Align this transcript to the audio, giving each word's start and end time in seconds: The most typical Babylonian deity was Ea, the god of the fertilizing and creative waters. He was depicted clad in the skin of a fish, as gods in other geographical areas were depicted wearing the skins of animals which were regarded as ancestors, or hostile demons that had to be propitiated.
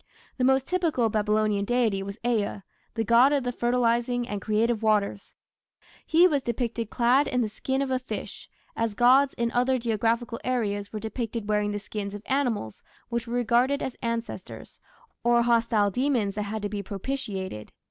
The 0.39 0.43
most 0.43 0.65
typical 0.65 1.09
Babylonian 1.11 1.63
deity 1.63 2.01
was 2.01 2.17
Ea, 2.25 2.63
the 2.95 3.03
god 3.05 3.31
of 3.33 3.43
the 3.43 3.51
fertilizing 3.51 4.27
and 4.27 4.41
creative 4.41 4.81
waters. 4.81 5.35
He 6.07 6.27
was 6.27 6.41
depicted 6.41 6.89
clad 6.89 7.27
in 7.27 7.41
the 7.41 7.47
skin 7.47 7.83
of 7.83 7.91
a 7.91 7.99
fish, 7.99 8.49
as 8.75 8.95
gods 8.95 9.35
in 9.35 9.51
other 9.51 9.77
geographical 9.77 10.39
areas 10.43 10.91
were 10.91 10.99
depicted 10.99 11.47
wearing 11.47 11.71
the 11.71 11.77
skins 11.77 12.15
of 12.15 12.23
animals 12.25 12.81
which 13.09 13.27
were 13.27 13.35
regarded 13.35 13.83
as 13.83 13.95
ancestors, 14.01 14.79
or 15.23 15.43
hostile 15.43 15.91
demons 15.91 16.33
that 16.33 16.41
had 16.49 16.63
to 16.63 16.69
be 16.69 16.81
propitiated. 16.81 17.71